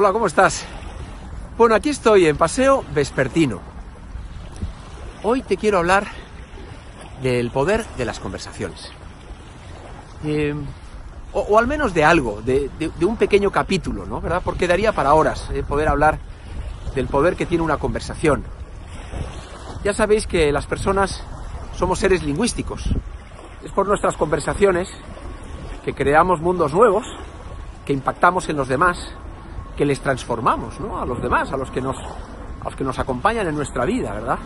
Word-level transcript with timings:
Hola, 0.00 0.12
¿cómo 0.12 0.28
estás? 0.28 0.64
Bueno, 1.56 1.74
aquí 1.74 1.88
estoy 1.88 2.26
en 2.26 2.36
Paseo 2.36 2.84
Vespertino. 2.94 3.58
Hoy 5.24 5.42
te 5.42 5.56
quiero 5.56 5.78
hablar 5.78 6.06
del 7.20 7.50
poder 7.50 7.84
de 7.96 8.04
las 8.04 8.20
conversaciones. 8.20 8.92
Eh, 10.22 10.54
o, 11.32 11.58
al 11.58 11.66
menos 11.66 11.94
de 11.94 12.04
algo, 12.04 12.40
de, 12.42 12.70
un 13.00 13.16
pequeño 13.16 13.50
capítulo, 13.50 14.06
¿no? 14.06 14.20
¿Verdad? 14.20 14.40
Porque 14.44 14.68
daría 14.68 14.92
para 14.92 15.14
horas 15.14 15.48
eh, 15.52 15.64
poder 15.66 15.88
hablar 15.88 16.20
del 16.94 17.08
poder 17.08 17.34
que 17.34 17.46
tiene 17.46 17.64
una 17.64 17.78
conversación. 17.78 18.44
Ya 19.82 19.94
sabéis 19.94 20.28
que 20.28 20.52
las 20.52 20.66
personas 20.66 21.24
somos 21.74 21.98
seres 21.98 22.22
lingüísticos. 22.22 22.84
Es 23.64 23.72
por 23.72 23.88
nuestras 23.88 24.16
conversaciones 24.16 24.88
que 25.84 25.92
creamos 25.92 26.40
mundos 26.40 26.72
nuevos, 26.72 27.04
que 27.84 27.92
impactamos 27.92 28.48
en 28.48 28.56
los 28.58 28.68
demás, 28.68 29.12
que 29.78 29.86
les 29.86 30.00
transformamos, 30.00 30.80
¿no? 30.80 31.00
A 31.00 31.06
los 31.06 31.22
demás, 31.22 31.52
a 31.52 31.56
los 31.56 31.70
que 31.70 31.80
nos, 31.80 31.96
a 31.96 32.64
los 32.64 32.74
que 32.74 32.82
nos 32.82 32.98
acompañan 32.98 33.46
en 33.46 33.54
nuestra 33.54 33.84
vida, 33.84 34.12
¿verdad? 34.12 34.38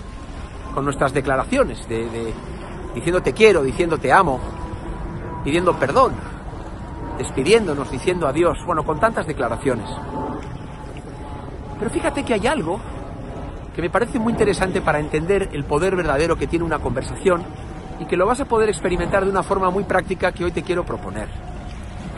Con 0.74 0.84
nuestras 0.84 1.14
declaraciones 1.14 1.88
de, 1.88 2.34
diciendo 2.94 3.22
te 3.22 3.32
quiero, 3.32 3.62
diciendo 3.62 3.96
te 3.96 4.12
amo, 4.12 4.38
pidiendo 5.42 5.72
perdón, 5.78 6.12
despidiéndonos, 7.16 7.90
diciendo 7.90 8.28
adiós, 8.28 8.58
bueno, 8.66 8.84
con 8.84 9.00
tantas 9.00 9.26
declaraciones. 9.26 9.88
Pero 11.78 11.90
fíjate 11.90 12.24
que 12.24 12.34
hay 12.34 12.46
algo 12.46 12.78
que 13.74 13.80
me 13.80 13.88
parece 13.88 14.18
muy 14.18 14.34
interesante 14.34 14.82
para 14.82 15.00
entender 15.00 15.48
el 15.54 15.64
poder 15.64 15.96
verdadero 15.96 16.36
que 16.36 16.46
tiene 16.46 16.66
una 16.66 16.78
conversación 16.78 17.42
y 17.98 18.04
que 18.04 18.18
lo 18.18 18.26
vas 18.26 18.42
a 18.42 18.44
poder 18.44 18.68
experimentar 18.68 19.24
de 19.24 19.30
una 19.30 19.42
forma 19.42 19.70
muy 19.70 19.84
práctica 19.84 20.30
que 20.32 20.44
hoy 20.44 20.52
te 20.52 20.62
quiero 20.62 20.84
proponer, 20.84 21.28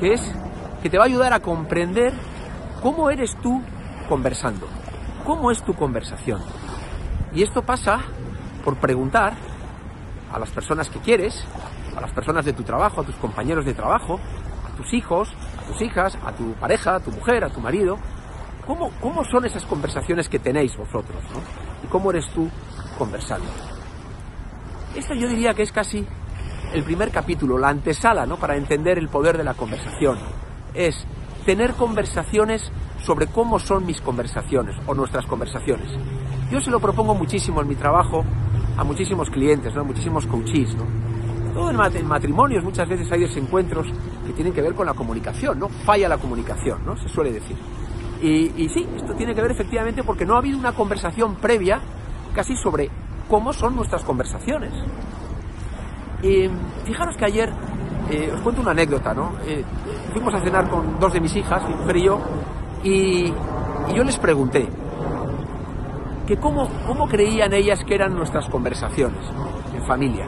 que 0.00 0.14
es 0.14 0.34
que 0.83 0.91
te 0.91 0.98
va 0.98 1.05
a 1.05 1.06
ayudar 1.06 1.33
a 1.33 1.38
comprender 1.38 2.12
cómo 2.84 3.08
eres 3.08 3.34
tú 3.40 3.62
conversando, 4.10 4.68
cómo 5.24 5.50
es 5.50 5.62
tu 5.62 5.72
conversación. 5.72 6.42
Y 7.32 7.42
esto 7.42 7.62
pasa 7.62 8.02
por 8.62 8.76
preguntar 8.76 9.32
a 10.30 10.38
las 10.38 10.50
personas 10.50 10.91
que 10.91 10.98
quieres, 10.98 11.46
a 11.96 12.02
las 12.02 12.12
personas 12.12 12.44
de 12.44 12.52
tu 12.52 12.62
trabajo, 12.62 13.00
a 13.00 13.04
tus 13.04 13.14
compañeros 13.14 13.64
de 13.64 13.72
trabajo, 13.72 14.20
a 14.70 14.76
tus 14.76 14.92
hijos, 14.92 15.32
a 15.58 15.62
tus 15.62 15.80
hijas, 15.80 16.18
a 16.26 16.32
tu 16.32 16.52
pareja, 16.60 16.96
a 16.96 17.00
tu 17.00 17.10
mujer, 17.10 17.42
a 17.44 17.48
tu 17.48 17.58
marido, 17.58 17.96
¿cómo, 18.66 18.91
cómo 19.00 19.24
son 19.24 19.46
esas 19.46 19.64
conversaciones 19.64 20.28
que 20.28 20.38
tenéis 20.38 20.76
vosotros? 20.76 21.22
¿no? 21.32 21.41
¿Y 21.82 21.86
cómo 21.86 22.10
eres 22.10 22.28
tú 22.34 22.50
conversando? 22.98 23.48
Esto 24.94 25.14
yo 25.14 25.26
diría 25.26 25.54
que 25.54 25.62
es 25.62 25.72
casi 25.72 26.06
el 26.74 26.84
primer 26.84 27.10
capítulo, 27.10 27.56
la 27.56 27.70
antesala, 27.70 28.26
¿no? 28.26 28.36
Para 28.36 28.56
entender 28.56 28.98
el 28.98 29.08
poder 29.08 29.38
de 29.38 29.44
la 29.44 29.54
conversación. 29.54 30.19
Es 30.74 31.06
tener 31.45 31.75
conversaciones 31.75 32.70
sobre 33.05 33.27
cómo 33.27 33.59
son 33.59 33.87
mis 33.87 34.00
conversaciones 34.00 34.77
o 34.87 34.95
nuestras 34.95 35.27
conversaciones. 35.27 35.89
Yo 36.50 36.61
se 36.61 36.70
lo 36.70 36.81
propongo 36.81 37.14
muchísimo 37.14 37.61
en 37.61 37.69
mi 37.69 37.75
trabajo 37.75 38.25
a 38.77 38.84
muchísimos 38.84 39.31
clientes, 39.31 39.75
¿no? 39.75 39.83
a 39.83 39.84
muchísimos 39.84 40.27
coaches. 40.27 40.75
¿no? 40.75 40.84
Todo 41.53 41.70
en 41.70 42.06
matrimonios 42.06 42.65
muchas 42.65 42.89
veces 42.89 43.11
hay 43.12 43.20
desencuentros 43.20 43.87
que 44.27 44.33
tienen 44.33 44.53
que 44.53 44.62
ver 44.62 44.75
con 44.75 44.87
la 44.87 44.95
comunicación, 44.95 45.59
¿no? 45.59 45.69
Falla 45.69 46.09
la 46.09 46.19
comunicación, 46.19 46.84
¿no? 46.84 46.97
Se 46.97 47.09
suele 47.09 47.31
decir. 47.31 47.56
Y, 48.20 48.50
y 48.56 48.69
sí, 48.70 48.87
esto 48.97 49.15
tiene 49.15 49.34
que 49.34 49.42
ver 49.42 49.53
efectivamente 49.53 50.03
porque 50.03 50.25
no 50.25 50.34
ha 50.34 50.39
habido 50.39 50.59
una 50.59 50.72
conversación 50.72 51.37
previa 51.37 51.81
casi 52.34 52.56
sobre 52.56 52.91
cómo 53.28 53.53
son 53.53 53.77
nuestras 53.77 54.03
conversaciones. 54.03 54.72
Y 56.22 56.48
fijaros 56.84 57.17
que 57.17 57.25
ayer, 57.25 57.53
eh, 58.10 58.30
os 58.34 58.41
cuento 58.42 58.60
una 58.60 58.72
anécdota, 58.72 59.14
¿no? 59.14 59.33
Eh, 59.47 59.64
fuimos 60.12 60.34
a 60.34 60.41
cenar 60.41 60.69
con 60.69 60.98
dos 61.00 61.12
de 61.12 61.20
mis 61.20 61.34
hijas, 61.36 61.66
mi 61.69 61.74
mujer 61.74 61.97
y 61.97 62.02
yo, 62.02 62.20
y, 62.83 63.33
yo 63.94 64.02
les 64.02 64.19
pregunté 64.19 64.66
que 66.27 66.36
cómo, 66.36 66.69
cómo, 66.86 67.06
creían 67.06 67.52
ellas 67.52 67.84
que 67.84 67.94
eran 67.94 68.14
nuestras 68.14 68.48
conversaciones 68.48 69.20
en 69.75 69.87
familia. 69.87 70.26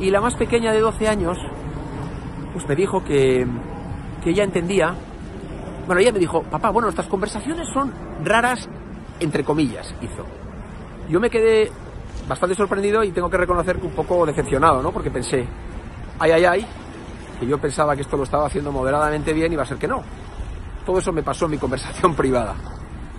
Y 0.00 0.10
la 0.10 0.20
más 0.20 0.34
pequeña 0.34 0.72
de 0.72 0.80
12 0.80 1.08
años, 1.08 1.38
pues 2.52 2.68
me 2.68 2.74
dijo 2.74 3.02
que, 3.04 3.46
que 4.22 4.30
ella 4.30 4.44
entendía, 4.44 4.94
bueno, 5.86 6.00
ella 6.00 6.12
me 6.12 6.18
dijo, 6.18 6.42
papá, 6.42 6.70
bueno, 6.70 6.86
nuestras 6.86 7.06
conversaciones 7.08 7.68
son 7.72 7.92
raras, 8.24 8.68
entre 9.20 9.44
comillas, 9.44 9.94
hizo. 10.00 10.24
Yo 11.08 11.20
me 11.20 11.30
quedé 11.30 11.70
bastante 12.28 12.54
sorprendido 12.54 13.02
y 13.02 13.12
tengo 13.12 13.30
que 13.30 13.36
reconocer 13.36 13.78
que 13.78 13.86
un 13.86 13.92
poco 13.92 14.26
decepcionado, 14.26 14.82
¿no? 14.82 14.92
Porque 14.92 15.10
pensé, 15.10 15.46
ay, 16.18 16.30
ay, 16.32 16.44
ay, 16.44 16.66
que 17.38 17.46
yo 17.46 17.58
pensaba 17.58 17.94
que 17.94 18.02
esto 18.02 18.16
lo 18.16 18.24
estaba 18.24 18.46
haciendo 18.46 18.72
moderadamente 18.72 19.32
bien 19.32 19.52
y 19.52 19.56
va 19.56 19.62
a 19.62 19.66
ser 19.66 19.78
que 19.78 19.88
no. 19.88 20.02
Todo 20.84 20.98
eso 20.98 21.12
me 21.12 21.22
pasó 21.22 21.44
en 21.46 21.52
mi 21.52 21.58
conversación 21.58 22.14
privada. 22.16 22.54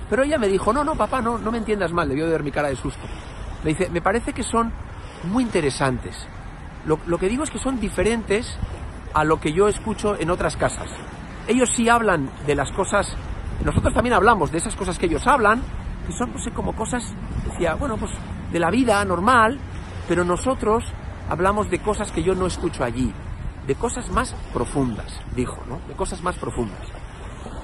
Pero 0.10 0.24
ella 0.24 0.38
me 0.38 0.48
dijo, 0.48 0.74
no, 0.74 0.84
no, 0.84 0.96
papá, 0.96 1.22
no, 1.22 1.38
no 1.38 1.52
me 1.52 1.60
entiendas 1.60 1.92
mal, 1.92 2.10
debió 2.10 2.26
de 2.26 2.32
ver 2.32 2.44
mi 2.44 2.52
cara 2.52 2.70
de 2.70 2.76
susto. 2.76 3.06
Me 3.64 3.72
dice, 3.72 3.90
me 3.90 4.02
parece 4.02 4.34
que 4.34 4.44
son 4.44 4.72
muy 5.26 5.44
interesantes. 5.44 6.16
Lo, 6.86 7.00
lo, 7.06 7.18
que 7.18 7.30
digo 7.30 7.44
es 7.44 7.52
que 7.52 7.60
son 7.60 7.80
diferentes 7.80 8.58
a 9.14 9.24
lo 9.24 9.40
que 9.40 9.54
yo 9.54 9.68
escucho 9.68 10.16
en 10.20 10.32
otras 10.32 10.58
casas. 10.58 10.90
Ellos 11.48 11.70
sí 11.76 11.90
hablan 11.90 12.32
de 12.48 12.56
las 12.56 12.72
cosas, 12.72 13.16
nosotros 13.64 13.94
también 13.94 14.14
hablamos 14.14 14.52
de 14.52 14.60
esas 14.60 14.76
cosas 14.76 14.98
que 14.98 15.08
ellos 15.08 15.28
hablan, 15.28 15.62
que 16.08 16.14
son 16.14 16.32
pues, 16.32 16.48
como 16.56 16.74
cosas, 16.74 17.04
decía, 17.46 17.76
bueno, 17.76 17.98
pues 17.98 18.12
de 18.52 18.60
la 18.60 18.72
vida 18.72 19.04
normal, 19.06 19.60
pero 20.08 20.24
nosotros 20.24 20.84
hablamos 21.30 21.70
de 21.70 21.80
cosas 21.80 22.12
que 22.12 22.24
yo 22.24 22.36
no 22.36 22.48
escucho 22.48 22.84
allí, 22.84 23.14
de 23.68 23.76
cosas 23.76 24.10
más 24.10 24.36
profundas, 24.54 25.14
dijo, 25.36 25.58
¿no? 25.68 25.80
De 25.88 25.94
cosas 25.94 26.22
más 26.22 26.36
profundas. 26.36 26.80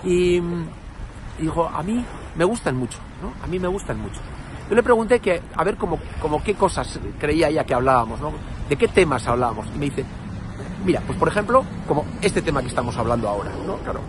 Y, 0.03 0.37
y 0.37 1.41
dijo, 1.41 1.67
a 1.67 1.81
mí 1.83 2.05
me 2.35 2.45
gustan 2.45 2.77
mucho, 2.77 2.99
¿no? 3.21 3.33
A 3.43 3.47
mí 3.47 3.59
me 3.59 3.67
gustan 3.67 3.99
mucho. 3.99 4.21
Yo 4.69 4.75
le 4.75 4.83
pregunté 4.83 5.19
que, 5.19 5.41
a 5.55 5.63
ver, 5.63 5.77
como, 5.77 5.99
como 6.21 6.43
qué 6.43 6.55
cosas 6.55 6.99
creía 7.19 7.49
ella 7.49 7.63
que 7.65 7.73
hablábamos, 7.73 8.19
¿no? 8.19 8.31
De 8.69 8.75
qué 8.75 8.87
temas 8.87 9.27
hablábamos. 9.27 9.67
Y 9.75 9.77
me 9.77 9.85
dice, 9.85 10.05
mira, 10.83 11.01
pues 11.05 11.17
por 11.17 11.27
ejemplo, 11.27 11.63
como 11.87 12.05
este 12.21 12.41
tema 12.41 12.61
que 12.61 12.67
estamos 12.67 12.97
hablando 12.97 13.29
ahora, 13.29 13.51
¿no? 13.65 13.77
Claro, 13.77 13.99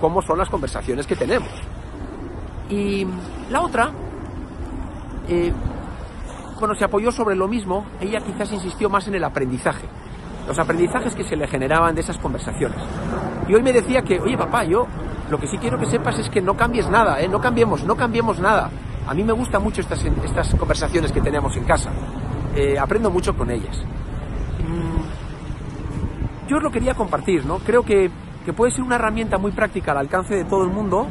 cómo 0.00 0.22
son 0.22 0.38
las 0.38 0.48
conversaciones 0.48 1.06
que 1.06 1.16
tenemos. 1.16 1.50
Y 2.68 3.06
la 3.50 3.62
otra, 3.62 3.90
eh, 5.28 5.52
bueno, 6.60 6.74
se 6.74 6.84
apoyó 6.84 7.10
sobre 7.10 7.34
lo 7.34 7.48
mismo, 7.48 7.86
ella 8.00 8.20
quizás 8.20 8.52
insistió 8.52 8.88
más 8.90 9.08
en 9.08 9.14
el 9.14 9.24
aprendizaje, 9.24 9.88
los 10.46 10.58
aprendizajes 10.58 11.14
que 11.14 11.24
se 11.24 11.34
le 11.34 11.48
generaban 11.48 11.94
de 11.94 12.02
esas 12.02 12.18
conversaciones. 12.18 12.78
Y 13.48 13.54
hoy 13.54 13.62
me 13.62 13.72
decía 13.72 14.02
que, 14.02 14.20
oye 14.20 14.36
papá, 14.36 14.64
yo 14.64 14.86
lo 15.30 15.38
que 15.38 15.46
sí 15.46 15.56
quiero 15.58 15.78
que 15.78 15.86
sepas 15.86 16.18
es 16.18 16.28
que 16.28 16.42
no 16.42 16.56
cambies 16.56 16.88
nada, 16.88 17.20
¿eh? 17.20 17.28
no 17.28 17.40
cambiemos, 17.40 17.82
no 17.84 17.96
cambiemos 17.96 18.38
nada. 18.38 18.70
A 19.06 19.14
mí 19.14 19.24
me 19.24 19.32
gustan 19.32 19.62
mucho 19.62 19.80
estas, 19.80 20.04
estas 20.04 20.54
conversaciones 20.54 21.10
que 21.10 21.20
tenemos 21.20 21.56
en 21.56 21.64
casa, 21.64 21.90
eh, 22.54 22.78
aprendo 22.78 23.10
mucho 23.10 23.34
con 23.34 23.50
ellas. 23.50 23.76
Mm, 24.68 26.48
yo 26.48 26.58
os 26.58 26.62
lo 26.62 26.70
quería 26.70 26.94
compartir, 26.94 27.46
¿no? 27.46 27.58
Creo 27.58 27.82
que, 27.82 28.10
que, 28.44 28.52
puede 28.52 28.72
ser 28.72 28.82
una 28.82 28.96
herramienta 28.96 29.38
muy 29.38 29.52
práctica 29.52 29.92
al 29.92 29.98
alcance 29.98 30.34
de 30.34 30.44
todo 30.44 30.64
el 30.64 30.70
mundo, 30.70 31.06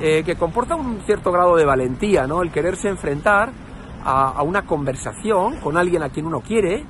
eh, 0.00 0.24
que 0.24 0.34
comporta 0.34 0.74
un 0.74 1.00
cierto 1.06 1.30
grado 1.30 1.54
de 1.56 1.64
valentía, 1.64 2.26
¿no? 2.26 2.42
El 2.42 2.50
quererse 2.50 2.88
enfrentar 2.88 3.52
a, 4.04 4.42
una 4.42 4.62
conversación 4.62 5.56
con 5.60 5.76
alguien 5.76 6.02
a 6.02 6.08
quien 6.08 6.26
uno 6.26 6.40
quiere, 6.40 6.84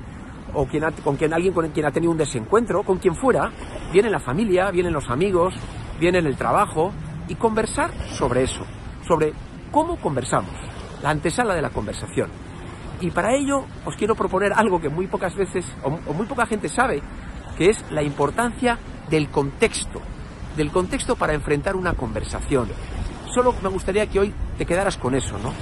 o 0.54 0.66
con 1.02 1.16
quien, 1.16 1.32
alguien 1.32 1.54
con 1.54 1.68
quien 1.70 1.86
ha 1.86 1.90
tenido 1.90 2.12
un 2.12 2.18
desencuentro, 2.18 2.82
con 2.82 2.98
quien 2.98 3.14
fuera, 3.14 3.50
viene 3.92 4.10
la 4.10 4.20
familia, 4.20 4.70
vienen 4.70 4.92
los 4.92 5.08
amigos, 5.08 5.54
viene 5.98 6.18
el 6.18 6.36
trabajo, 6.36 6.92
y 7.28 7.34
conversar 7.36 7.90
sobre 8.10 8.42
eso, 8.42 8.64
sobre 9.06 9.32
cómo 9.70 9.96
conversamos, 9.96 10.52
la 11.02 11.10
antesala 11.10 11.54
de 11.54 11.62
la 11.62 11.70
conversación. 11.70 12.30
Y 13.00 13.10
para 13.10 13.34
ello 13.34 13.64
os 13.84 13.96
quiero 13.96 14.14
proponer 14.14 14.52
algo 14.52 14.80
que 14.80 14.88
muy 14.88 15.06
pocas 15.06 15.34
veces, 15.34 15.64
o, 15.82 15.88
o 15.88 16.12
muy 16.12 16.26
poca 16.26 16.46
gente 16.46 16.68
sabe, 16.68 17.02
que 17.56 17.70
es 17.70 17.84
la 17.90 18.02
importancia 18.02 18.78
del 19.08 19.28
contexto, 19.28 20.00
del 20.56 20.70
contexto 20.70 21.16
para 21.16 21.34
enfrentar 21.34 21.76
una 21.76 21.94
conversación. 21.94 22.68
Solo 23.34 23.54
me 23.62 23.70
gustaría 23.70 24.06
que 24.06 24.20
hoy 24.20 24.34
te 24.58 24.66
quedaras 24.66 24.98
con 24.98 25.14
eso, 25.14 25.38
¿no? 25.38 25.52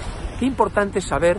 Qué 0.41 0.47
importante 0.47 1.01
es 1.01 1.05
saber 1.05 1.39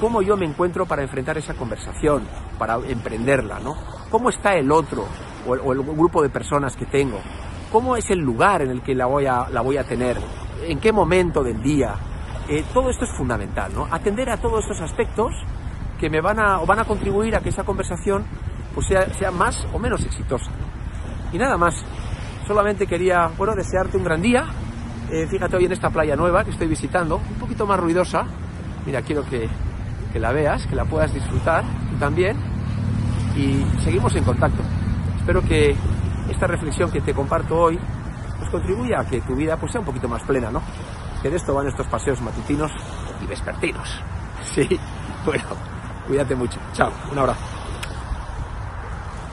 cómo 0.00 0.22
yo 0.22 0.36
me 0.36 0.46
encuentro 0.46 0.86
para 0.86 1.02
enfrentar 1.02 1.36
esa 1.38 1.54
conversación, 1.54 2.22
para 2.56 2.76
emprenderla, 2.76 3.58
¿no? 3.58 3.74
¿Cómo 4.10 4.30
está 4.30 4.54
el 4.54 4.70
otro 4.70 5.06
o 5.44 5.54
el, 5.54 5.60
o 5.60 5.72
el 5.72 5.82
grupo 5.82 6.22
de 6.22 6.28
personas 6.28 6.76
que 6.76 6.86
tengo? 6.86 7.18
¿Cómo 7.72 7.96
es 7.96 8.08
el 8.10 8.20
lugar 8.20 8.62
en 8.62 8.70
el 8.70 8.80
que 8.80 8.94
la 8.94 9.06
voy 9.06 9.26
a, 9.26 9.48
la 9.50 9.60
voy 9.60 9.76
a 9.76 9.82
tener? 9.82 10.16
¿En 10.62 10.78
qué 10.78 10.92
momento 10.92 11.42
del 11.42 11.60
día? 11.60 11.96
Eh, 12.48 12.64
todo 12.72 12.90
esto 12.90 13.06
es 13.06 13.10
fundamental, 13.16 13.72
¿no? 13.74 13.88
Atender 13.90 14.30
a 14.30 14.36
todos 14.36 14.60
estos 14.60 14.82
aspectos 14.82 15.32
que 15.98 16.08
me 16.08 16.20
van 16.20 16.38
a, 16.38 16.60
o 16.60 16.66
van 16.66 16.78
a 16.78 16.84
contribuir 16.84 17.34
a 17.34 17.40
que 17.40 17.48
esa 17.48 17.64
conversación 17.64 18.24
pues 18.72 18.86
sea, 18.86 19.12
sea 19.14 19.32
más 19.32 19.66
o 19.72 19.80
menos 19.80 20.04
exitosa. 20.04 20.52
Y 21.32 21.38
nada 21.38 21.58
más, 21.58 21.74
solamente 22.46 22.86
quería, 22.86 23.32
bueno, 23.36 23.56
desearte 23.56 23.96
un 23.96 24.04
gran 24.04 24.22
día. 24.22 24.46
Eh, 25.10 25.26
fíjate 25.26 25.56
hoy 25.56 25.64
en 25.64 25.72
esta 25.72 25.90
playa 25.90 26.16
nueva 26.16 26.44
que 26.44 26.50
estoy 26.50 26.66
visitando, 26.66 27.16
un 27.16 27.38
poquito 27.38 27.66
más 27.66 27.80
ruidosa. 27.80 28.26
Mira, 28.84 29.02
quiero 29.02 29.24
que, 29.24 29.48
que 30.12 30.18
la 30.18 30.32
veas, 30.32 30.66
que 30.66 30.76
la 30.76 30.84
puedas 30.84 31.12
disfrutar 31.12 31.64
tú 31.90 31.96
también. 31.98 32.36
Y 33.36 33.64
seguimos 33.82 34.14
en 34.16 34.24
contacto. 34.24 34.62
Espero 35.18 35.42
que 35.42 35.74
esta 36.30 36.46
reflexión 36.46 36.90
que 36.90 37.00
te 37.00 37.14
comparto 37.14 37.56
hoy 37.56 37.78
pues 38.38 38.50
contribuye 38.50 38.94
a 38.94 39.04
que 39.04 39.20
tu 39.22 39.34
vida 39.34 39.56
pues, 39.56 39.72
sea 39.72 39.80
un 39.80 39.86
poquito 39.86 40.08
más 40.08 40.22
plena, 40.22 40.50
¿no? 40.50 40.62
Que 41.22 41.30
de 41.30 41.36
esto 41.36 41.54
van 41.54 41.66
estos 41.66 41.86
paseos 41.86 42.20
matutinos 42.20 42.72
y 43.22 43.26
vespertinos. 43.26 43.88
Sí, 44.54 44.66
bueno, 45.26 45.44
cuídate 46.06 46.34
mucho. 46.34 46.58
Chao, 46.72 46.90
un 47.10 47.18
abrazo. 47.18 47.57